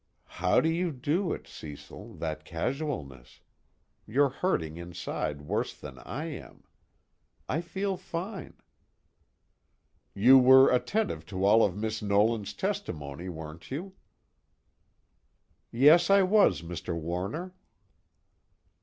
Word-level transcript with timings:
How 0.41 0.59
do 0.59 0.67
you 0.67 0.91
do 0.91 1.31
it, 1.31 1.47
Cecil, 1.47 2.15
that 2.15 2.43
casualness? 2.43 3.41
You're 4.07 4.29
hurting 4.31 4.77
inside 4.77 5.41
worse 5.41 5.75
than 5.79 5.99
I 5.99 6.25
am. 6.25 6.63
I 7.47 7.61
feel 7.61 7.97
fine. 7.97 8.55
"You 10.15 10.39
were 10.39 10.71
attentive 10.71 11.27
to 11.27 11.45
all 11.45 11.63
of 11.63 11.77
Miss 11.77 12.01
Nolan's 12.01 12.55
testimony, 12.55 13.29
weren't 13.29 13.69
you?" 13.69 13.93
"Yes, 15.71 16.09
I 16.09 16.23
was, 16.23 16.63
Mr. 16.63 16.95
Warner." 16.99 17.53